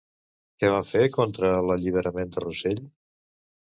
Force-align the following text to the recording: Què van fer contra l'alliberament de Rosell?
Què 0.61 0.69
van 0.75 0.87
fer 0.91 1.03
contra 1.17 1.51
l'alliberament 1.67 2.33
de 2.39 2.47
Rosell? 2.49 2.85